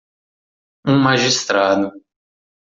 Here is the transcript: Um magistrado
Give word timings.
Um 0.83 0.97
magistrado 0.97 1.93